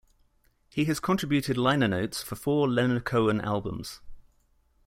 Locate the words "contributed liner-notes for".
0.99-2.35